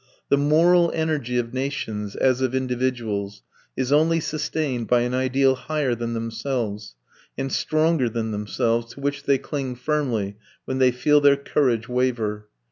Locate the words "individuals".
2.55-3.43